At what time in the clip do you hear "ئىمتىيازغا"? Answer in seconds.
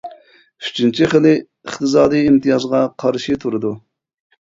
2.33-2.83